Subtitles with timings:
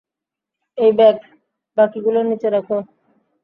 [0.77, 1.17] এটা ব্যাগ
[1.77, 2.67] বাকিগুলোর নিচে রাখ।